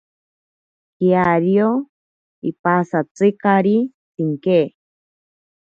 [0.97, 1.69] Kiario
[2.49, 3.77] ipasatzikari
[4.13, 4.59] tsinke.